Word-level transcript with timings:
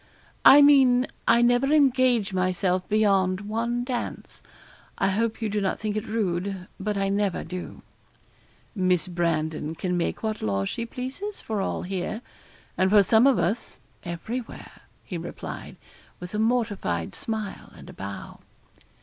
'I 0.45 0.63
mean, 0.63 1.07
I 1.27 1.43
never 1.43 1.71
engage 1.71 2.33
myself 2.33 2.89
beyond 2.89 3.41
one 3.41 3.83
dance. 3.83 4.41
I 4.97 5.09
hope 5.09 5.43
you 5.43 5.47
do 5.47 5.61
not 5.61 5.79
think 5.79 5.95
it 5.95 6.07
rude 6.07 6.65
but 6.79 6.97
I 6.97 7.07
never 7.09 7.43
do.' 7.43 7.83
'Miss 8.73 9.07
Brandon 9.07 9.75
can 9.75 9.95
make 9.97 10.23
what 10.23 10.41
laws 10.41 10.69
she 10.69 10.87
pleases 10.87 11.39
for 11.39 11.61
all 11.61 11.83
here, 11.83 12.23
and 12.79 12.89
for 12.89 13.03
some 13.03 13.27
of 13.27 13.37
us 13.37 13.77
everywhere,' 14.03 14.81
he 15.05 15.19
replied, 15.19 15.75
with 16.19 16.33
a 16.33 16.39
mortified 16.39 17.13
smile 17.13 17.71
and 17.75 17.87
a 17.87 17.93
bow. 17.93 18.39